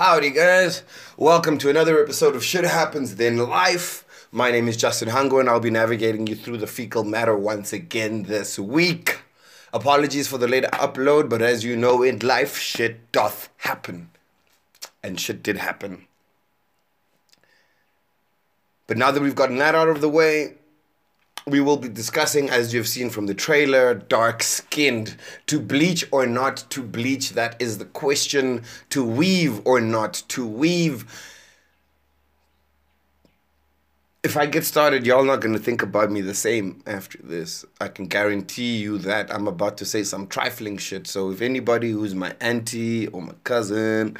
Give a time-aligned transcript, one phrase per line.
[0.00, 0.82] Howdy, guys.
[1.18, 4.26] Welcome to another episode of Shit Happens Then Life.
[4.32, 7.74] My name is Justin Hungo, and I'll be navigating you through the fecal matter once
[7.74, 9.18] again this week.
[9.74, 14.08] Apologies for the late upload, but as you know, in life, shit doth happen.
[15.02, 16.06] And shit did happen.
[18.86, 20.54] But now that we've gotten that out of the way,
[21.46, 25.16] we will be discussing, as you've seen from the trailer, dark skinned.
[25.46, 28.62] To bleach or not to bleach, that is the question.
[28.90, 31.04] To weave or not to weave.
[34.22, 37.64] If I get started, y'all not gonna think about me the same after this.
[37.80, 41.06] I can guarantee you that I'm about to say some trifling shit.
[41.06, 44.18] So if anybody who's my auntie or my cousin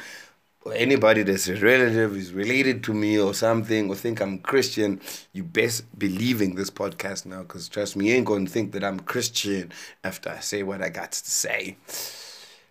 [0.63, 5.01] or anybody that's a relative is related to me or something or think I'm Christian,
[5.33, 8.73] you best be leaving this podcast now because trust me, you ain't going to think
[8.73, 9.73] that I'm Christian
[10.05, 11.77] after I say what I got to say.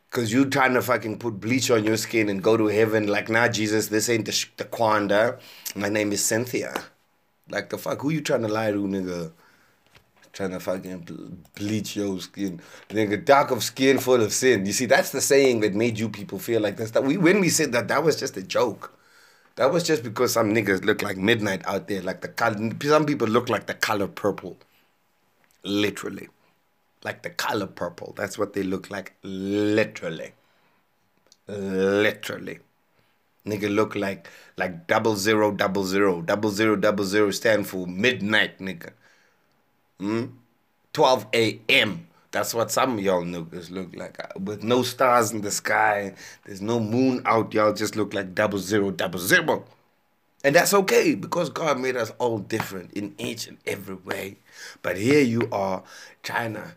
[0.10, 3.30] Because you trying to fucking put bleach on your skin and go to heaven like,
[3.30, 5.40] nah, Jesus, this ain't the, sh- the Kwanda.
[5.76, 6.74] My name is Cynthia.
[7.48, 9.32] Like, the fuck, who you trying to lie to, nigga?
[10.32, 12.62] Trying to fucking bleach your skin.
[12.90, 14.66] Nigga, dark of skin, full of sin.
[14.66, 16.92] You see, that's the saying that made you people feel like this.
[16.92, 18.94] That we when we said that, that was just a joke.
[19.56, 22.02] That was just because some niggas look like midnight out there.
[22.02, 24.58] Like the color, some people look like the color purple.
[25.64, 26.30] Literally.
[27.04, 28.14] Like the color purple.
[28.16, 29.16] That's what they look like.
[29.24, 30.34] Literally.
[31.48, 32.60] Literally.
[33.46, 36.22] Nigga look like like double zero double zero.
[36.22, 38.92] Double zero double zero stand for midnight, nigga.
[40.00, 40.26] Hmm?
[40.94, 42.08] 12 a.m.
[42.32, 44.20] That's what some of y'all niggas look like.
[44.20, 46.14] Uh, With no stars in the sky,
[46.46, 49.66] there's no moon out, y'all just look like double zero double zero.
[50.44, 54.38] And that's okay because God made us all different in each and every way.
[54.82, 55.84] But here you are
[56.24, 56.76] China.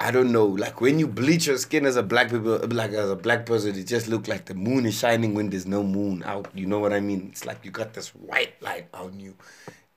[0.00, 3.10] I don't know, like when you bleach your skin as a black people, like as
[3.10, 6.22] a black person, it just look like the moon is shining when there's no moon
[6.24, 6.48] out.
[6.54, 7.28] You know what I mean?
[7.32, 9.34] It's like you got this white light on you.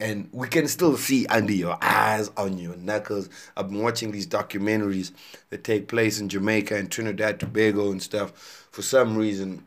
[0.02, 3.30] And we can still see under your eyes, on your knuckles.
[3.56, 5.12] I've been watching these documentaries
[5.52, 8.32] that take place in Jamaica and Trinidad, Tobago and stuff.
[8.72, 9.64] For some reason,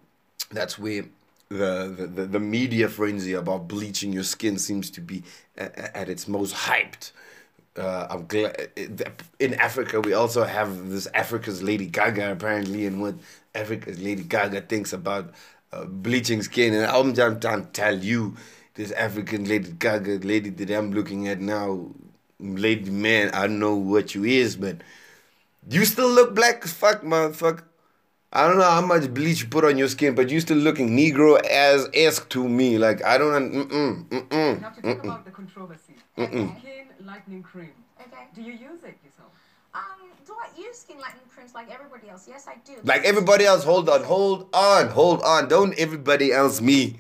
[0.51, 1.05] that's where
[1.49, 5.23] the, the, the, media frenzy about bleaching your skin seems to be
[5.57, 7.13] at, at its most hyped.
[7.77, 8.71] Uh, I'm glad
[9.41, 13.15] in Africa we also have this Africa's Lady Gaga apparently, and what
[13.55, 15.33] Africa's Lady Gaga thinks about
[15.73, 16.75] uh, bleaching skin.
[16.75, 18.37] And I'm just trying to tell you,
[18.75, 21.91] this African Lady Gaga lady that I'm looking at now,
[22.41, 24.79] lady man, I don't know what you is, but
[25.69, 27.63] you still look black as fuck, motherfucker.
[28.33, 30.97] I don't know how much bleach you put on your skin, but you still looking
[30.97, 32.79] Negro as esque to me.
[32.79, 33.53] Like I don't.
[33.53, 35.95] Mm mm mm Now to talk about the controversy.
[36.19, 36.59] Mm-mm.
[36.59, 37.71] Skin lightening cream.
[38.01, 38.27] Okay.
[38.35, 39.31] Do you use it yourself?
[39.73, 39.83] Um,
[40.27, 42.27] do I use skin lightening creams like everybody else?
[42.29, 42.73] Yes, I do.
[42.83, 45.47] Like everybody else, hold on, hold on, hold on.
[45.47, 46.97] Don't everybody else me.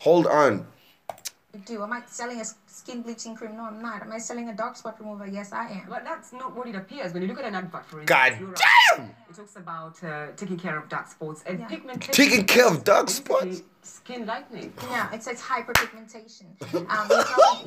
[0.00, 0.66] Hold on.
[1.58, 1.82] Do.
[1.82, 3.56] Am I selling a skin bleaching cream?
[3.56, 4.02] No, I'm not.
[4.02, 5.26] Am I selling a dark spot remover?
[5.26, 5.86] Yes, I am.
[5.88, 8.06] But that's not what it appears when you look at an advert for it.
[8.06, 8.58] God you're right.
[8.96, 9.06] damn!
[9.30, 11.68] It talks about uh, taking care of dark spots and Yeah.
[11.68, 12.14] pigmentation.
[12.14, 13.62] Taking care of dark spots?
[13.84, 14.72] Skin lightening.
[14.90, 16.46] Yeah, it says hyperpigmentation.
[16.88, 17.08] Um,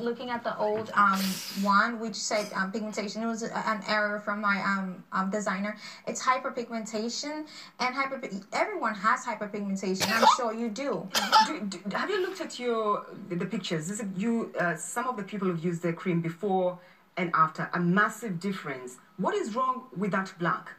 [0.02, 1.20] looking at the old um,
[1.60, 3.22] one, which said um, pigmentation.
[3.22, 5.76] It was an error from my um, um, designer.
[6.06, 7.44] It's hyperpigmentation,
[7.80, 8.18] and hyper.
[8.54, 10.10] Everyone has hyperpigmentation.
[10.10, 11.06] I'm sure you do.
[11.46, 13.86] do, do, have you looked at your the, the pictures?
[13.88, 14.54] This is you.
[14.58, 16.78] Uh, some of the people who've used their cream before
[17.18, 17.68] and after.
[17.74, 18.96] A massive difference.
[19.18, 20.70] What is wrong with that black?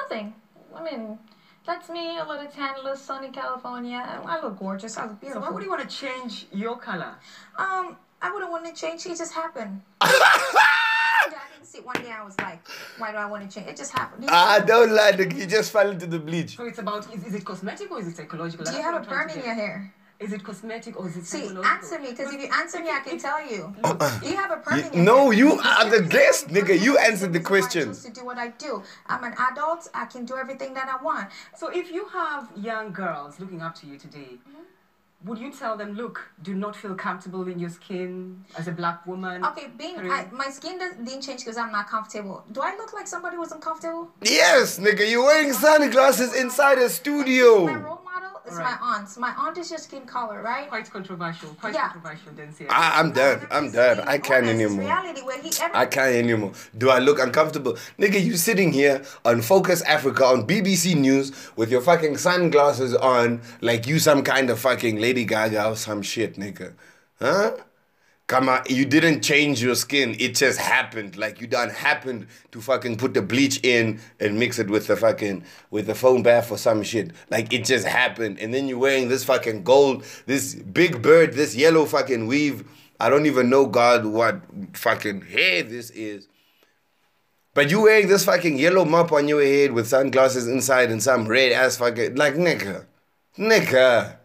[0.00, 0.34] Nothing.
[0.74, 1.20] I mean,
[1.64, 4.00] that's me, a little tan, a little sunny California.
[4.32, 4.98] I look gorgeous.
[4.98, 5.20] I look beautiful.
[5.20, 5.42] So beautiful.
[5.42, 7.12] why would you want to change your color?
[7.56, 9.06] Um, I wouldn't want to change.
[9.06, 9.82] It just happened.
[10.00, 12.10] I didn't sit one day.
[12.10, 12.60] I was like,
[12.98, 13.68] why do I want to change?
[13.68, 14.24] It just happened.
[14.28, 15.36] Ah, don't lie, nigga.
[15.38, 16.56] You just fell into the bleach.
[16.56, 18.64] So it's about is, is it cosmetic or is it psychological?
[18.64, 19.94] do you That's have a a I'm trying perm in your hair?
[20.20, 22.98] Is it cosmetic or is it See, answer me, because if you answer me, I
[23.00, 23.72] can tell you.
[23.84, 23.88] Do
[24.28, 26.78] you have a perm in No, you are the guest, nigga.
[26.80, 27.84] You has answered the reason why I question.
[27.90, 28.82] choose to do what I do.
[29.06, 29.88] I'm an adult.
[29.94, 31.28] I can do everything that I want.
[31.56, 35.28] So if you have young girls looking up to you today, Mm-hmm.
[35.28, 39.06] would you tell them, look, do not feel comfortable in your skin as a black
[39.06, 39.44] woman?
[39.44, 42.42] Okay, being I, my skin does, didn't change because I'm not comfortable.
[42.52, 44.10] Do I look like somebody who's uncomfortable?
[44.22, 45.08] Yes, nigga.
[45.08, 47.66] You're wearing sunglasses inside a My studio.
[47.66, 48.80] role model is Alright.
[48.80, 49.16] my aunt.
[49.18, 50.68] My aunt is your skin color, right?
[50.68, 51.50] Quite controversial.
[51.60, 51.88] Quite Yeah.
[51.90, 52.66] controversial, Dencia.
[52.70, 53.46] I, I'm done.
[53.50, 54.00] I'm He's done.
[54.00, 54.80] I can't anymore.
[54.84, 56.52] reality where he every, I can't anymore.
[56.76, 57.76] Do I look uncomfortable?
[57.98, 63.40] Nigga, you sitting here on Focus Africa on BBC News with your fucking sunglasses on
[63.60, 66.72] like you some kind of fucking Lady Gaga or some shit, nigga.
[67.20, 67.52] Huh?
[68.28, 70.14] Come on, you didn't change your skin.
[70.20, 71.16] It just happened.
[71.16, 74.96] Like you done happened to fucking put the bleach in and mix it with the
[74.96, 77.12] fucking with the foam bath or some shit.
[77.30, 78.38] Like it just happened.
[78.38, 82.68] And then you're wearing this fucking gold, this big bird, this yellow fucking weave.
[83.00, 84.42] I don't even know God what
[84.74, 86.28] fucking hair this is.
[87.54, 91.26] But you wearing this fucking yellow mop on your head with sunglasses inside and some
[91.26, 92.84] red ass fucking like nigga.
[93.38, 94.18] Nigga.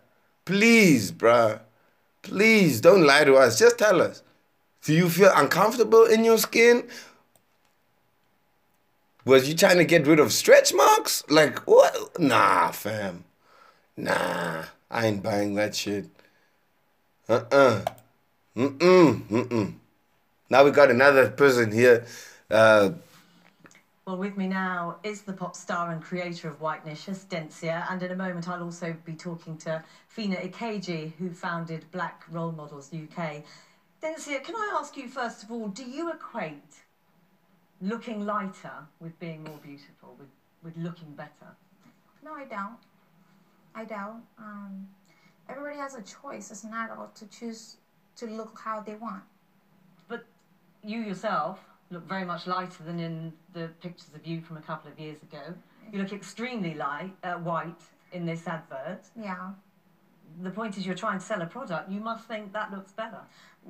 [0.44, 1.61] Please, bruh.
[2.23, 3.59] Please don't lie to us.
[3.59, 4.23] Just tell us.
[4.83, 6.87] Do you feel uncomfortable in your skin?
[9.25, 11.23] Was you trying to get rid of stretch marks?
[11.29, 12.19] Like what?
[12.19, 13.23] Nah, fam.
[13.95, 16.05] Nah, I ain't buying that shit.
[17.29, 17.83] Uh-uh.
[18.57, 19.21] Mm-mm.
[19.27, 19.73] Mm-mm.
[20.49, 22.05] Now we got another person here.
[22.51, 22.91] Uh,
[24.05, 28.03] well, with me now is the pop star and creator of White Nicious, Dencia, and
[28.03, 32.91] in a moment I'll also be talking to Fina Ikeji, who founded Black Role Models
[32.94, 33.44] UK.
[34.01, 36.83] Dencia, can I ask you first of all, do you equate
[37.79, 40.27] looking lighter with being more beautiful, with,
[40.63, 41.56] with looking better?
[42.21, 42.77] No, I don't.
[43.73, 44.21] I don't.
[44.38, 44.85] Um,
[45.47, 47.77] everybody has a choice as an adult to choose
[48.17, 49.23] to look how they want.
[50.09, 50.25] But
[50.83, 54.92] you yourself look very much lighter than in the pictures of you from a couple
[54.92, 55.54] of years ago.
[55.92, 57.81] You look extremely light, uh, white
[58.12, 59.01] in this advert.
[59.19, 59.51] Yeah.
[60.42, 61.92] The point is you're trying to sell a product.
[61.92, 63.22] You must think that looks better.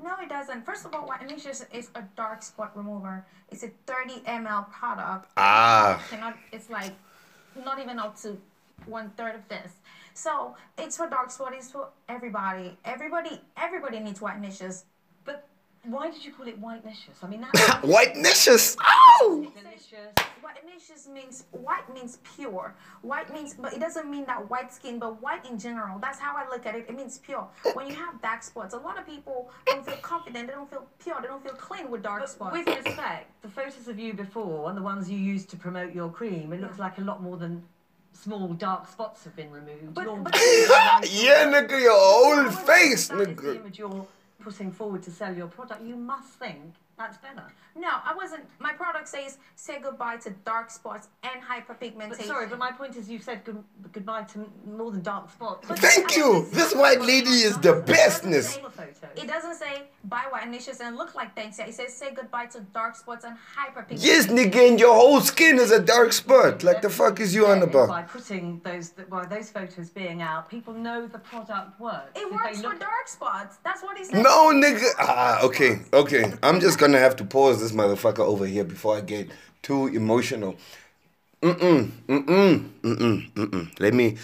[0.01, 0.65] No, it doesn't.
[0.65, 3.25] First of all, Whitenicious is a dark spot remover.
[3.51, 5.31] It's a 30 ml product.
[5.37, 6.01] Ah.
[6.09, 6.93] Cannot, it's like
[7.63, 8.37] not even up to
[8.85, 9.73] one third of this.
[10.13, 11.53] So it's for dark spot.
[11.53, 12.77] It's for everybody.
[12.85, 14.83] Everybody, everybody needs Whitenicious.
[15.85, 17.21] Why did you call it Whitenicious?
[17.21, 17.51] I mean, that
[17.83, 18.77] Whitenicious.
[18.81, 19.45] Oh.
[19.53, 20.13] Delicious.
[20.41, 22.73] White nicious means white means pure.
[23.01, 25.99] White means, but it doesn't mean that white skin, but white in general.
[25.99, 26.85] That's how I look at it.
[26.87, 27.47] It means pure.
[27.73, 30.47] When you have dark spots, a lot of people don't feel confident.
[30.47, 31.17] They don't feel pure.
[31.21, 32.57] They don't feel clean with dark but spots.
[32.57, 36.09] With respect, the photos of you before and the ones you used to promote your
[36.09, 37.63] cream, it looks like a lot more than
[38.13, 39.93] small dark spots have been removed.
[39.93, 40.35] But, but
[41.11, 44.05] yeah, nigga, your whole face, nigga
[44.43, 47.51] putting forward to sell your product, you must think that's better.
[47.75, 48.45] No, I wasn't.
[48.59, 52.09] My product says say goodbye to dark spots and hyperpigmentation.
[52.09, 55.67] But sorry, but my point is you said good, goodbye to more than dark spots.
[55.67, 56.47] But Thank you.
[56.51, 58.59] This white lady is the bestness.
[59.15, 61.57] It doesn't say buy Whitenicious and look like things.
[61.59, 64.05] It says say goodbye to dark spots and hyperpigmentation.
[64.05, 66.63] Yes, nigga, and your whole skin is a dark spot.
[66.63, 67.89] Like the fuck is you on about?
[67.89, 72.11] By putting those by those photos being out, people know the product works.
[72.15, 73.57] It works for dark spots.
[73.63, 74.23] That's what he said.
[74.23, 74.89] No, nigga.
[74.99, 76.33] Ah, okay, okay.
[76.43, 79.29] I'm just gonna have to pause this motherfucker over here before I get
[79.61, 80.55] too emotional.
[81.41, 83.79] Mm-mm, mm-mm, mm-mm, mm-mm.
[83.79, 84.17] Let me...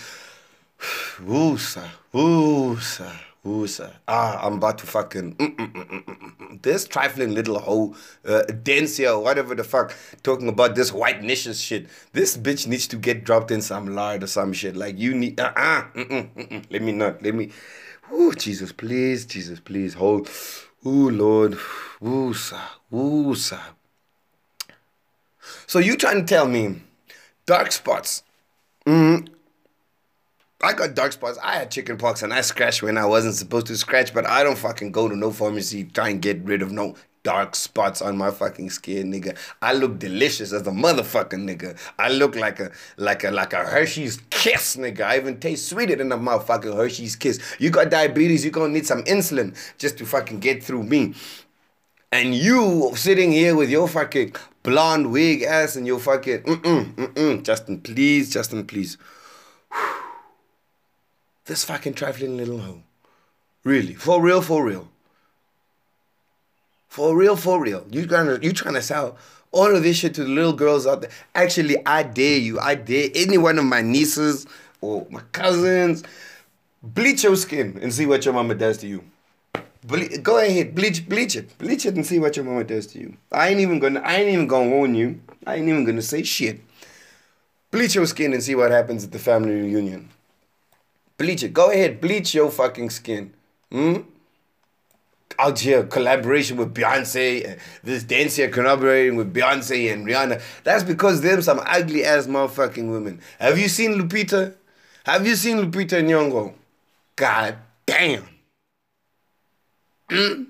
[1.19, 3.11] Woosa, woosa,
[3.45, 3.93] woosa.
[4.07, 6.59] Ah, I'm about to fucking...
[6.61, 7.95] This trifling little hoe,
[8.25, 9.93] uh, Dencia, whatever the fuck,
[10.23, 11.87] talking about this Whitenicious shit.
[12.13, 14.75] This bitch needs to get dropped in some lard or some shit.
[14.77, 15.39] Like, you need...
[15.39, 16.65] Uh-uh, mm-mm, mm-mm.
[16.69, 17.51] Let me not, let me...
[18.13, 20.29] Ooh, Jesus, please, Jesus, please, hold...
[20.85, 21.57] Ooh, Lord.
[22.05, 22.61] Ooh, sir.
[22.93, 23.59] Ooh, sir.
[25.67, 26.81] So you trying to tell me
[27.45, 28.23] dark spots?
[28.85, 29.27] Mm,
[30.61, 31.37] I got dark spots.
[31.43, 34.43] I had chicken pox and I scratched when I wasn't supposed to scratch, but I
[34.43, 36.95] don't fucking go to no pharmacy try and get rid of no
[37.29, 39.37] dark spots on my fucking skin, nigga.
[39.61, 41.77] I look delicious as a motherfucking nigga.
[41.99, 45.01] I look like a like a like a Hershey's kiss, nigga.
[45.01, 47.39] I even taste sweeter than a motherfucking Hershey's kiss.
[47.59, 51.13] You got diabetes, you gonna need some insulin just to fucking get through me.
[52.11, 54.33] And you sitting here with your fucking
[54.63, 57.43] blonde wig ass and your fucking mm-mm, mm-mm.
[57.43, 58.97] Justin, please, Justin, please.
[61.45, 62.81] This fucking trifling little hoe.
[63.63, 64.89] Really, for real, for real.
[66.89, 67.85] For real, for real.
[67.91, 69.15] You trying to you trying to sell
[69.51, 71.11] all of this shit to the little girls out there.
[71.35, 72.59] Actually, I dare you.
[72.59, 74.47] I dare any one of my nieces
[74.81, 76.03] or my cousins.
[76.81, 79.03] Bleach your skin and see what your mama does to you.
[79.85, 82.99] Ble- go ahead, bleach, bleach it, bleach it, and see what your mama does to
[82.99, 83.15] you.
[83.31, 85.21] I ain't even gonna, I ain't even gonna warn you.
[85.45, 86.59] I ain't even gonna say shit.
[87.71, 90.09] Bleach your skin and see what happens at the family reunion.
[91.17, 91.53] Bleach it.
[91.53, 93.33] Go ahead, bleach your fucking skin.
[93.71, 93.99] Hmm
[95.39, 100.41] out here collaboration with Beyonce, this dancer collaborating with Beyonce and Rihanna.
[100.63, 103.21] That's because them some ugly ass motherfucking women.
[103.39, 104.53] Have you seen Lupita?
[105.05, 106.53] Have you seen Lupita Nyong'o?
[107.15, 107.55] God
[107.85, 108.27] damn.
[110.09, 110.47] Mm?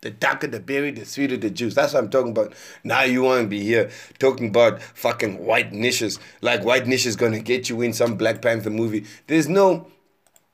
[0.00, 1.74] The darker the berry, the sweeter the juice.
[1.74, 2.52] That's what I'm talking about.
[2.84, 6.20] Now you want to be here talking about fucking white niches.
[6.40, 9.06] Like white niches gonna get you in some Black Panther movie.
[9.26, 9.88] There's no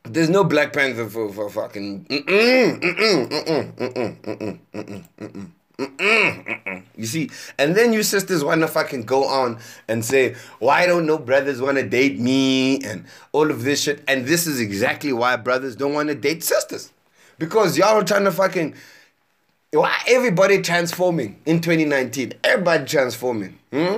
[0.04, 2.06] There's no Black Panther for, for fucking.
[6.96, 9.58] You see, and then you sisters want to fucking go on
[9.88, 14.04] and say, why don't no brothers want to date me and all of this shit.
[14.06, 16.92] And this is exactly why brothers don't want to date sisters.
[17.38, 18.74] Because y'all are trying to fucking.
[19.72, 22.34] Why everybody transforming in 2019?
[22.44, 23.58] Everybody transforming.
[23.72, 23.96] Hmm?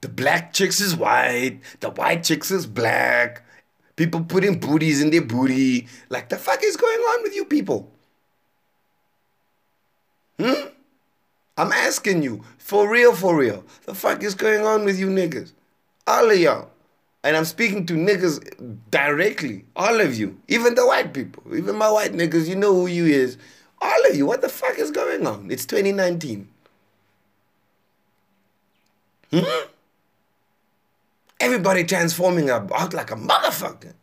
[0.00, 3.42] The black chicks is white, the white chicks is black.
[3.96, 5.86] People putting booties in their booty.
[6.08, 7.92] Like, the fuck is going on with you people?
[10.38, 10.68] Hmm?
[11.58, 13.62] I'm asking you, for real, for real.
[13.84, 15.52] The fuck is going on with you niggas?
[16.06, 16.70] All of y'all.
[17.22, 19.66] And I'm speaking to niggas directly.
[19.76, 20.40] All of you.
[20.48, 21.42] Even the white people.
[21.54, 23.36] Even my white niggas, you know who you is.
[23.82, 24.24] All of you.
[24.24, 25.50] What the fuck is going on?
[25.50, 26.48] It's 2019.
[29.30, 29.69] Hmm?
[31.40, 33.94] Everybody transforming out like a motherfucker.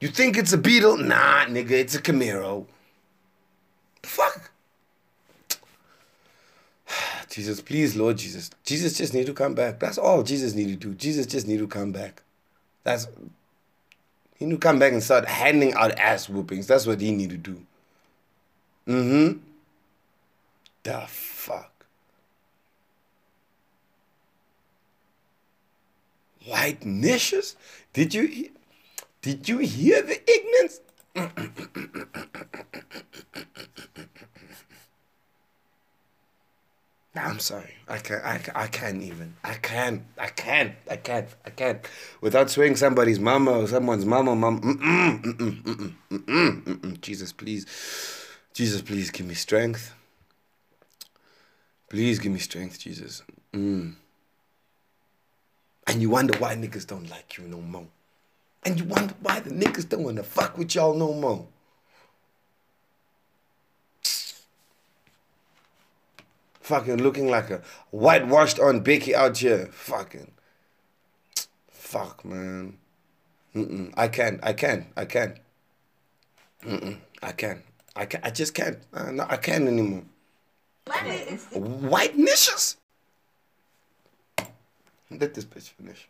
[0.00, 0.98] You think it's a Beetle?
[0.98, 2.66] Nah, nigga, it's a Camaro.
[4.02, 4.50] The fuck?
[7.30, 8.50] Jesus, please, Lord Jesus.
[8.64, 9.78] Jesus just need to come back.
[9.78, 10.94] That's all Jesus need to do.
[10.94, 12.22] Jesus just need to come back.
[12.82, 13.06] That's
[14.36, 16.66] he need to come back and start handing out ass whoopings.
[16.66, 17.62] That's what he need to do.
[18.86, 19.38] Mm-hmm.
[20.82, 21.75] The fuck.
[26.46, 27.56] White niches?
[27.92, 28.50] Did you
[29.20, 30.80] did you hear the ignorance?
[37.16, 37.74] I'm sorry.
[37.88, 38.24] I can't.
[38.24, 39.34] I, I can't even.
[39.42, 40.02] I can't.
[40.18, 40.74] I can't.
[40.88, 41.28] I can't.
[41.44, 41.80] I can't.
[42.20, 44.60] Without swaying somebody's mama or someone's mama, mom.
[47.00, 47.66] Jesus, please.
[48.52, 49.92] Jesus, please give me strength.
[51.88, 53.22] Please give me strength, Jesus.
[53.52, 53.94] Mm.
[55.86, 57.86] And you wonder why niggas don't like you no more.
[58.64, 61.46] And you wonder why the niggas don't want to fuck with y'all no more.
[66.60, 69.66] Fucking looking like a whitewashed on Becky out here.
[69.70, 70.32] Fucking.
[71.70, 72.78] Fuck, man.
[73.54, 73.94] Mm-mm.
[73.96, 74.40] I can't.
[74.42, 74.86] I can't.
[74.96, 75.38] I can't.
[76.64, 76.98] Mm-mm.
[77.22, 77.62] I can't.
[77.94, 78.24] I can't.
[78.26, 78.78] I just can't.
[78.92, 80.02] Uh, no, I can't anymore.
[81.52, 82.76] White niches.
[85.10, 86.08] Let this bitch finish.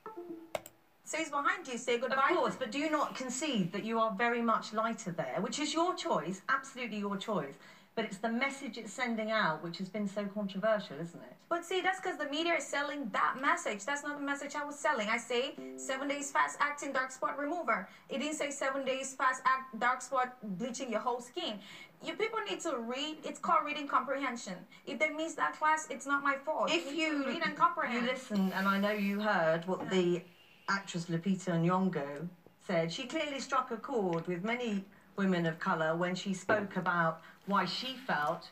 [1.05, 1.79] So behind you.
[1.79, 5.59] Say Of course, but do not concede that you are very much lighter there, which
[5.59, 7.55] is your choice, absolutely your choice.
[7.97, 11.37] But it's the message it's sending out which has been so controversial, isn't it?
[11.49, 13.87] But see, that's because the media is selling that message.
[13.87, 15.09] That's not the message I was selling.
[15.09, 17.89] I say seven days fast acting dark spot remover.
[18.11, 21.59] It didn't say seven days fast act dark spot bleaching your whole skin.
[22.05, 23.17] You people need to read.
[23.25, 24.57] It's called reading comprehension.
[24.87, 26.71] If they miss that class, it's not my fault.
[26.71, 30.23] If to you read and comprehend, you listen, and I know you heard what the
[30.69, 32.29] actress Lupita Nyong'o
[32.67, 34.85] said, she clearly struck a chord with many
[35.17, 36.79] women of colour when she spoke mm.
[36.79, 38.49] about why she felt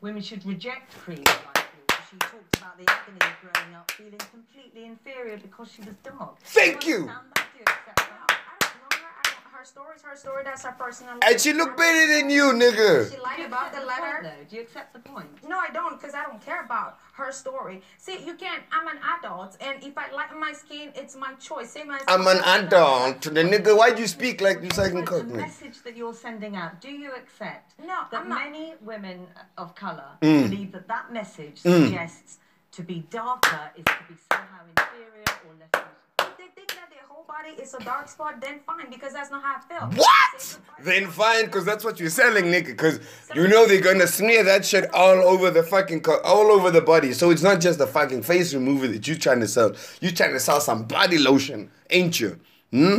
[0.00, 1.96] women should reject cream like you.
[2.10, 6.38] She talked about the agony of growing up feeling completely inferior because she was dark.
[6.44, 7.00] Thank Do you you.
[7.02, 7.46] understand that?
[7.52, 8.38] Do you accept No, that?
[8.52, 9.51] I don't know her.
[9.62, 10.42] I don't, her story.
[10.44, 11.14] That's her personal.
[11.24, 13.08] And she look better than you, nigga.
[13.10, 13.22] She nigga.
[13.22, 14.02] lied you about the the letter.
[14.02, 14.44] point, though?
[14.50, 15.28] Do you accept the point?
[15.48, 17.80] No, I don't, because I don't care about her story.
[17.98, 18.62] See, you can't.
[18.72, 21.70] I'm an adult, and if I like my skin, it's my choice.
[21.70, 23.22] Same as I'm an adult.
[23.22, 25.42] The nigga, why do you speak like you second But cook the me?
[25.42, 28.44] message that you're sending out, do you accept No, that I'm not.
[28.44, 29.28] many women
[29.58, 30.50] of colour Mm.
[30.50, 32.38] believe that that message suggests
[32.72, 35.92] to be darker is to be somehow inferior or less beautiful?
[36.32, 39.30] If they think that their whole body is a dark spot, then fine, because that's
[39.30, 39.98] not how I feel.
[39.98, 40.58] What?
[40.82, 42.76] Then fine, cause that's what you're selling, nigga.
[42.76, 43.00] Cause
[43.34, 46.82] you know they're gonna smear that shit all over the fucking, co- all over the
[46.82, 47.14] body.
[47.14, 49.72] So it's not just the fucking face remover that you're trying to sell.
[50.00, 52.38] You're trying to sell some body lotion, ain't you?
[52.70, 52.98] Hmm.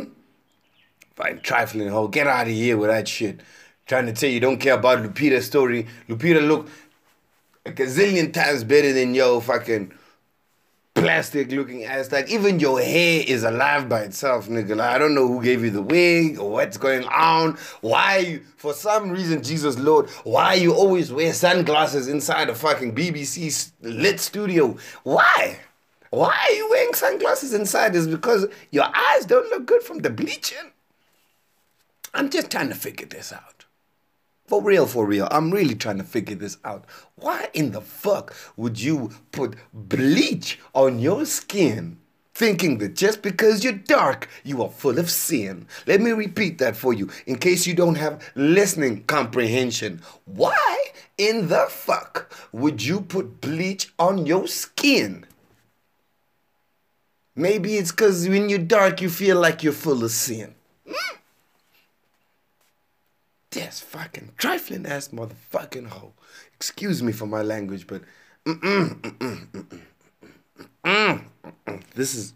[1.15, 2.07] Fine, trifling hoe.
[2.07, 3.41] Get out of here with that shit.
[3.85, 5.85] Trying to tell you don't care about Lupita's story.
[6.09, 6.69] Lupita look
[7.67, 9.93] a gazillion times better than your fucking
[10.95, 12.11] plastic looking ass.
[12.11, 14.77] Like even your hair is alive by itself, nigga.
[14.77, 17.57] Like, I don't know who gave you the wig or what's going on.
[17.81, 22.95] Why you, for some reason, Jesus Lord, why you always wear sunglasses inside a fucking
[22.95, 24.77] BBC lit studio?
[25.03, 25.59] Why?
[26.09, 27.95] Why are you wearing sunglasses inside?
[27.95, 30.71] Is because your eyes don't look good from the bleaching?
[32.13, 33.62] I'm just trying to figure this out.
[34.45, 35.27] For real, for real.
[35.31, 36.85] I'm really trying to figure this out.
[37.15, 41.97] Why in the fuck would you put bleach on your skin
[42.35, 45.65] thinking that just because you're dark, you are full of sin?
[45.87, 50.01] Let me repeat that for you in case you don't have listening comprehension.
[50.25, 50.85] Why
[51.17, 55.25] in the fuck would you put bleach on your skin?
[57.35, 60.53] Maybe it's because when you're dark, you feel like you're full of sin.
[63.53, 63.59] Hmm?
[63.59, 66.13] This fucking trifling ass motherfucking hoe.
[66.55, 68.01] Excuse me for my language, but
[71.95, 72.33] this is.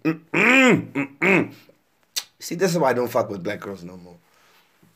[2.39, 4.17] See, this is why I don't fuck with black girls no more.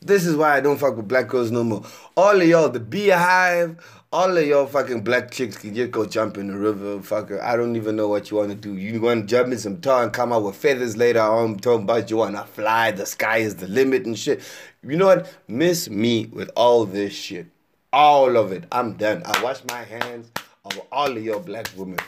[0.04, 1.84] This is why I don't fuck with black girls no more.
[2.16, 3.76] All of y'all, the beehive,
[4.12, 7.40] all of y'all fucking black chicks can just go jump in the river, fucker.
[7.40, 8.76] I don't even know what you want to do.
[8.76, 11.84] You want to jump in some tar and come out with feathers later on, talking
[11.84, 14.42] about you want to fly, the sky is the limit and shit.
[14.82, 15.32] You know what?
[15.46, 17.46] Miss me with all this shit.
[17.92, 18.64] All of it.
[18.72, 19.22] I'm done.
[19.24, 20.30] I wash my hands
[20.64, 21.98] of all of y'all black women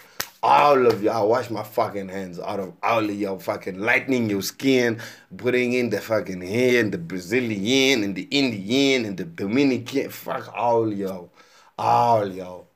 [0.45, 4.43] all of y'all wash my fucking hands out of all of y'all fucking lightening your
[4.43, 5.01] skin,
[5.39, 10.11] putting in the fucking hand, the Brazilian and the Indian and the Dominican.
[10.11, 11.31] Fuck all y'all.
[11.79, 12.67] All y'all.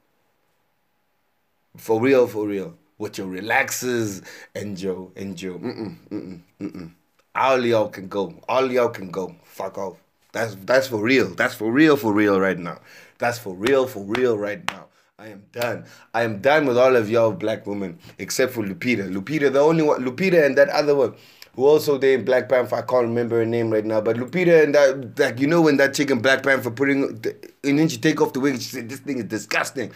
[1.76, 2.74] For real, for real.
[2.96, 6.90] With your relaxers and your and your mm-mm, mm-mm, mm-mm.
[7.34, 8.34] All y'all can go.
[8.48, 9.36] All y'all can go.
[9.44, 9.98] Fuck off.
[10.32, 11.34] That's that's for real.
[11.34, 12.80] That's for real, for real right now.
[13.18, 14.87] That's for real, for real right now.
[15.20, 15.84] I am done.
[16.14, 19.12] I am done with all of y'all black women except for Lupita.
[19.12, 20.04] Lupita, the only one.
[20.04, 21.14] Lupita and that other one
[21.56, 22.76] who also they in Black Panther.
[22.76, 25.76] I can't remember her name right now, but Lupita and that, like you know when
[25.78, 27.20] that chick in Black Panther putting,
[27.64, 28.60] and then she take off the wig.
[28.60, 29.90] She said, "This thing is disgusting."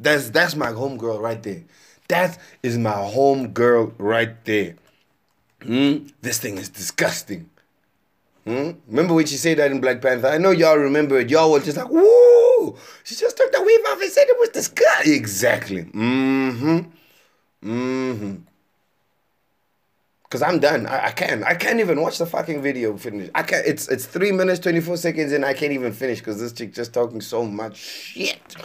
[0.00, 1.62] That's that's my home girl right there.
[2.08, 4.74] That is my home girl right there.
[5.62, 6.08] Hmm?
[6.22, 7.50] This thing is disgusting.
[8.44, 8.72] Hmm?
[8.88, 10.26] Remember when she said that in Black Panther?
[10.26, 11.30] I know y'all remember it.
[11.30, 12.45] Y'all were just like, woo!
[13.04, 15.14] She just took the weave off and said it was disgusting.
[15.14, 15.84] Exactly.
[15.84, 16.78] Mm-hmm.
[17.64, 18.34] Mm-hmm.
[20.28, 20.86] Cause I'm done.
[20.86, 21.44] I, I can't.
[21.44, 23.30] I can't even watch the fucking video finish.
[23.34, 23.64] I can't.
[23.64, 26.74] It's it's three minutes twenty four seconds and I can't even finish because this chick
[26.74, 28.56] just talking so much shit.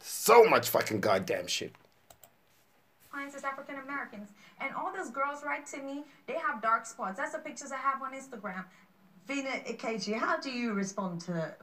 [0.00, 1.72] So much fucking goddamn shit.
[3.10, 6.04] Clients as African Americans, and all those girls write to me.
[6.26, 7.18] They have dark spots.
[7.18, 8.64] That's the pictures I have on Instagram.
[9.26, 11.54] Fina Ikeji, how do you respond to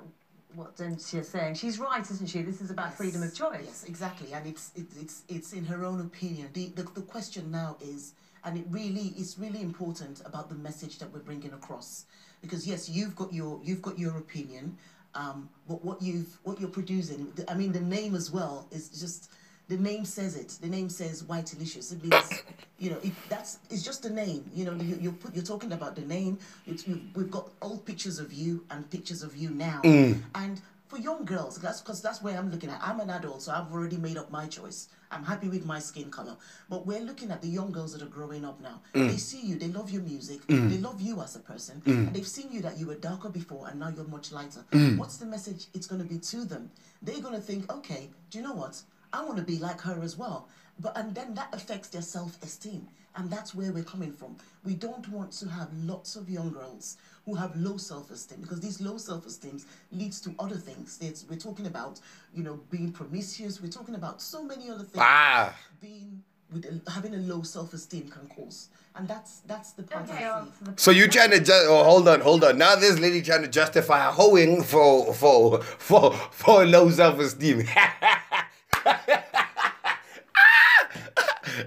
[0.56, 1.56] what Dencia's saying?
[1.56, 2.42] She's right, isn't she?
[2.42, 2.98] This is about Yes.
[2.98, 3.66] freedom of choice.
[3.66, 6.50] Yes, exactly, and it's it, it's it's in her own opinion.
[6.54, 8.14] The, the the question now is,
[8.44, 12.06] and it really is really important about the message that we're bringing across,
[12.42, 14.78] because yes, you've got your you've got your opinion,
[15.14, 19.30] um, but what you've what you're producing, I mean, the name as well is just.
[19.68, 20.58] The name says it.
[20.62, 21.92] The name says White Delicious.
[21.92, 22.44] It means,
[22.80, 24.46] you know, it, that's it's just a name.
[24.54, 26.38] You know, you, you put you're talking about the name.
[26.68, 29.82] It's, you, we've got old pictures of you and pictures of you now.
[29.84, 30.22] Mm.
[30.36, 32.80] And for young girls, that's because that's where I'm looking at.
[32.82, 34.88] I'm an adult, so I've already made up my choice.
[35.12, 36.36] I'm happy with my skin color.
[36.70, 38.82] But we're looking at the young girls that are growing up now.
[38.94, 39.10] Mm.
[39.10, 40.70] They see you, they love your music, mm.
[40.70, 43.68] they love you as a person, and they've seen you that you were darker before
[43.68, 44.64] and now you're much lighter.
[44.98, 46.70] What's the message it's going to be to them?
[47.02, 48.82] They're going to think, okay, do you know what?
[49.16, 50.50] I want to be like her as well.
[50.80, 52.88] But and then that affects their self-esteem.
[53.18, 54.36] And that's where we're coming from.
[54.66, 58.82] We don't want to have lots of young girls who have low self-esteem because these
[58.82, 59.62] low self-esteem
[59.94, 61.00] leads to other things.
[61.02, 62.02] It's, we're talking about,
[62.34, 63.62] you know, being promiscuous.
[63.62, 64.98] We're talking about so many other things.
[65.00, 65.56] Ah.
[65.82, 70.26] Being with a, having a low self-esteem can cause, and that's that's the part Okay.
[70.26, 70.72] I see.
[70.76, 72.58] So you trying to just oh, hold on, hold on.
[72.58, 77.64] Now this lady trying to justify hoeing for for for for low self esteem.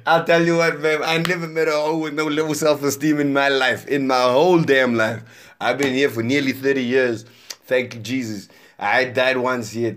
[0.07, 1.03] I'll tell you what, man.
[1.03, 4.23] I never met a hoe with no low self esteem in my life, in my
[4.23, 5.23] whole damn life.
[5.61, 7.25] I've been here for nearly thirty years.
[7.67, 8.49] Thank you, Jesus.
[8.79, 9.97] I died once yet.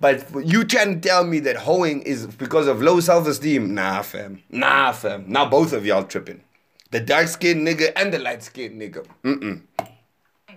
[0.00, 3.74] But you to tell me that hoeing is because of low self esteem?
[3.74, 4.42] Nah, fam.
[4.50, 5.24] Nah, fam.
[5.26, 6.42] Now both of y'all tripping.
[6.90, 9.04] The dark skinned nigga and the light skinned nigga.
[9.24, 9.62] Mm-mm.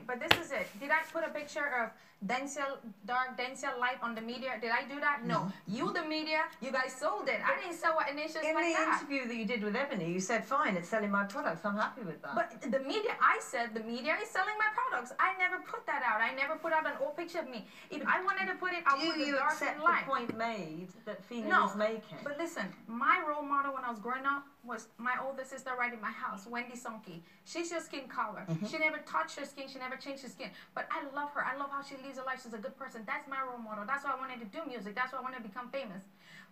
[0.06, 0.68] But this is it.
[0.80, 1.90] Did I put a picture of
[2.26, 4.58] Denzel dark, Denzel light on the media?
[4.60, 5.24] Did I do that?
[5.24, 5.36] No.
[5.36, 5.76] Mm-hmm.
[5.76, 7.40] You, the media, you guys sold it.
[7.46, 8.98] I didn't sell what initials In like the that.
[9.02, 11.64] interview that you did with Ebony, you said, fine, it's selling my products.
[11.64, 12.34] I'm happy with that.
[12.34, 15.14] But the media, I said the media is selling my products.
[15.20, 16.20] I never put that out.
[16.20, 17.68] I never put out an old picture of me.
[17.92, 20.12] If I wanted to put it, I'll do put the you dark accept and the
[20.12, 22.18] point made that Fina No, is making?
[22.24, 25.94] but listen, my role model when I was growing up was my older sister right
[25.94, 27.22] in my house, Wendy Sonke.
[27.46, 28.44] She's your skin color.
[28.50, 28.68] Mm-hmm.
[28.68, 29.68] She never touched her skin.
[29.72, 30.50] She never changed her skin.
[30.76, 31.44] But I love her.
[31.44, 32.42] I love how she lives her life.
[32.44, 33.04] She's a good person.
[33.08, 33.86] That's my role model.
[33.88, 34.94] That's why I wanted to do music.
[34.94, 36.04] That's why I wanted to become famous.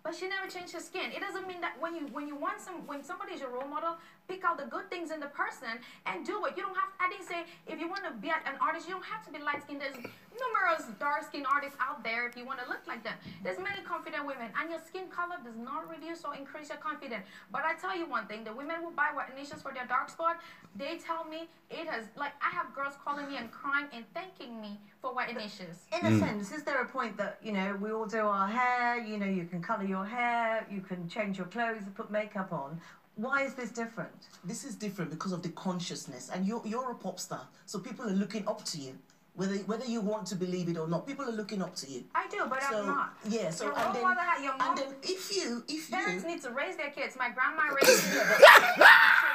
[0.02, 1.10] But she never changed her skin.
[1.10, 3.98] It doesn't mean that when you when you want some when somebody's your role model,
[4.28, 6.54] pick out the good things in the person and do it.
[6.56, 6.90] You don't have.
[7.00, 9.42] I didn't say if you want to be an artist, you don't have to be
[9.42, 9.80] light skinned.
[9.80, 9.98] There's
[10.36, 13.14] numerous dark skinned artists out there if you want to look like them.
[13.42, 17.24] There's many confident women, and your skin color does not reduce or increase your confidence.
[17.50, 20.36] But I tell you one thing: the women who buy Whitenicious for their dark spot,
[20.76, 22.04] they tell me it has.
[22.16, 25.76] Like I have girls calling me and crying and thanking me for Whitenicious.
[25.92, 26.18] In a hmm.
[26.20, 29.26] sense, is there a point that, you know, we all do our hair, you know,
[29.26, 32.80] you can colour your hair, you can change your clothes, put makeup on.
[33.16, 34.10] Why is this different?
[34.44, 38.04] This is different because of the consciousness, and you're you're a pop star, so people
[38.04, 38.98] are looking up to you,
[39.36, 41.06] whether whether you want to believe it or not.
[41.06, 42.04] People are looking up to you.
[42.14, 43.14] I do, but so I'm not.
[43.28, 46.30] yeah, so Your and then, ha- your mom- and then if you if Parents you
[46.30, 47.16] need to raise their kids.
[47.18, 48.20] My grandma raised me.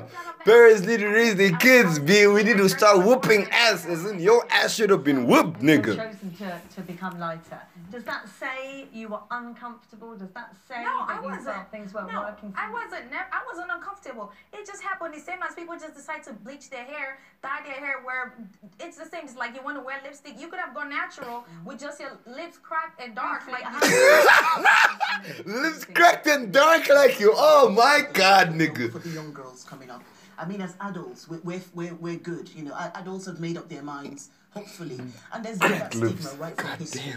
[0.00, 0.32] but- Tell them.
[0.44, 2.26] Parents need to raise their kids, B.
[2.26, 3.86] We need to start whooping ass.
[3.86, 5.96] As in, your ass should have been whooped, You've nigga.
[5.96, 7.60] chosen to, to become lighter.
[7.92, 10.16] Does that say you were uncomfortable?
[10.16, 11.44] Does that say No, that I you wasn't.
[11.54, 13.10] felt things weren't no, working for I wasn't.
[13.10, 14.32] Never, I wasn't uncomfortable.
[14.52, 17.74] It just happened the same as people just decide to bleach their hair, dye their
[17.74, 18.00] hair.
[18.02, 18.34] Where
[18.80, 19.24] it's the same.
[19.24, 20.40] It's like you want to wear lipstick.
[20.40, 21.64] You could have gone natural mm.
[21.64, 23.62] with just your lips cracked and dark, like
[25.44, 27.32] Lips cracked and dark like you.
[27.34, 28.90] Oh my god, nigga.
[28.92, 30.02] for the young girls coming up.
[30.38, 32.48] I mean, as adults, we're, we're, we're, we're good.
[32.54, 34.98] You know, adults have made up their minds, hopefully.
[35.32, 36.24] And there's been that lips.
[36.24, 37.14] stigma right from history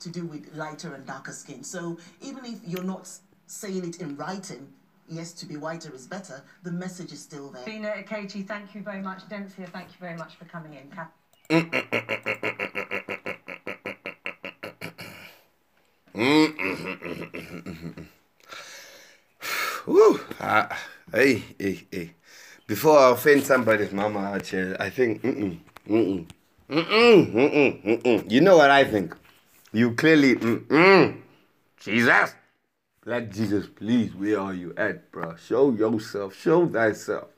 [0.00, 1.62] to do with lighter and darker skin.
[1.64, 3.08] So even if you're not
[3.46, 4.68] saying it in writing,
[5.08, 7.62] yes, to be whiter is better, the message is still there.
[7.62, 9.20] Fina Akechi, thank you very much.
[9.28, 10.90] Dencia, thank you very much for coming in.
[10.90, 11.10] Kath-
[19.86, 20.20] Woo.
[20.40, 20.76] Ah,
[21.12, 22.14] hey, hey, hey.
[22.66, 25.58] Before I offend somebody's mama here, I think, mm-mm,
[25.88, 26.26] mm-mm,
[26.70, 28.30] mm-mm, mm-mm, mm-mm.
[28.30, 29.14] You know what I think?
[29.72, 31.20] You clearly, mm-mm.
[31.80, 32.34] Jesus.
[33.04, 35.36] Let Jesus, please, where are you at, bro?
[35.36, 37.28] Show yourself, show thyself.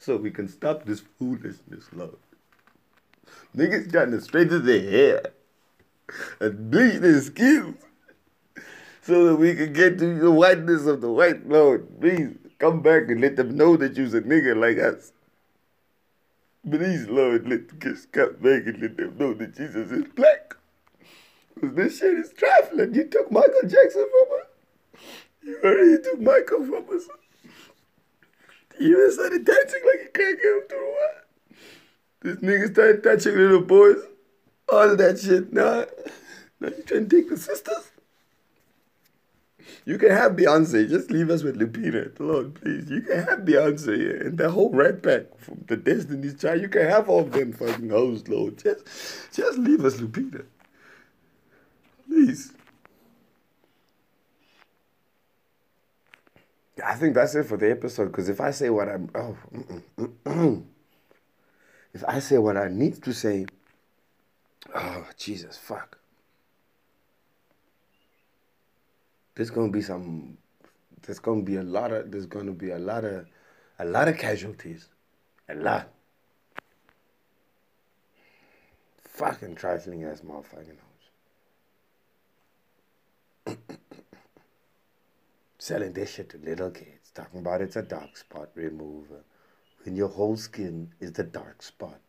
[0.00, 2.16] So we can stop this foolishness, Lord.
[3.56, 5.22] Niggas trying to straighten their hair
[6.40, 7.76] and bleach their skins
[9.02, 12.00] so that we can get to the whiteness of the white Lord.
[12.00, 15.12] Please come back and let them know that you's a nigga like us.
[16.68, 20.54] Please, Lord, let kids come back and let them know that Jesus is black.
[21.54, 22.94] Because this shit is trifling.
[22.94, 25.02] You took Michael Jackson from us.
[25.42, 27.08] You already took Michael from us.
[28.78, 31.24] You even started dancing like you can't get through wire.
[32.20, 33.96] This nigga started touching little boys.
[34.68, 35.52] All that shit.
[35.52, 35.86] Nah.
[36.60, 37.90] Now you trying to take the sisters?
[39.84, 40.88] You can have Beyonce.
[40.88, 42.18] Just leave us with Lupita.
[42.18, 42.90] Lord, please.
[42.90, 46.62] You can have Beyonce and the whole Red Pack from the Destiny's Child.
[46.62, 48.58] You can have all of them fucking hoes, Lord.
[48.58, 48.86] Just,
[49.32, 50.44] just leave us Lupita.
[52.06, 52.52] Please.
[56.84, 58.06] I think that's it for the episode.
[58.06, 60.62] Because if I say what I'm, oh,
[61.94, 63.46] if I say what I need to say,
[64.74, 66.01] oh Jesus, fuck.
[69.34, 70.36] There's gonna be some
[71.02, 73.26] there's gonna be a lot of there's gonna be a lot of
[73.78, 74.88] a lot of casualties.
[75.48, 75.88] A lot.
[79.02, 80.78] Fucking trifling ass motherfucking
[83.46, 83.56] hoes.
[85.58, 89.24] Selling this shit to little kids, talking about it's a dark spot remover.
[89.84, 92.00] When your whole skin is the dark spot.